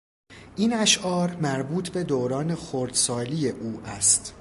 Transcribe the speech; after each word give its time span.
این 0.55 0.73
اشعار 0.73 1.35
مربوط 1.35 1.89
به 1.89 2.03
دوران 2.03 2.55
خردسالی 2.55 3.49
او 3.49 3.81
است. 3.85 4.33